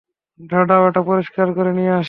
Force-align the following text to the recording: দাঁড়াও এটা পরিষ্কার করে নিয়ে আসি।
দাঁড়াও 0.39 0.83
এটা 0.87 1.01
পরিষ্কার 1.03 1.47
করে 1.53 1.71
নিয়ে 1.73 1.91
আসি। 1.91 1.99